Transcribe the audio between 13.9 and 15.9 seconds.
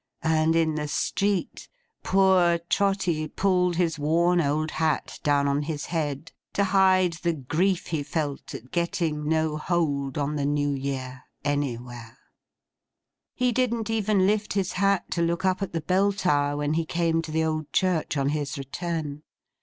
even lift his hat to look up at the